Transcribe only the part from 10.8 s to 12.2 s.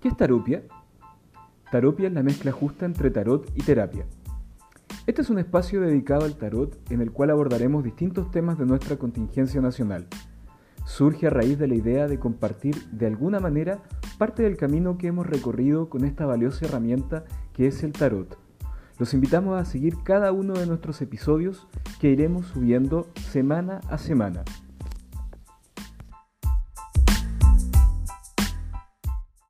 Surge a raíz de la idea de